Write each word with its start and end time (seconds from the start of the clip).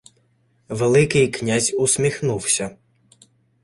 Великий 0.69 1.27
князь 1.27 1.73
усміхнувся: 1.77 2.77